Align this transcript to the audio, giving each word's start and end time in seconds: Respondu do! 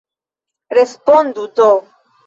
Respondu 0.77 1.47
do! 1.57 1.71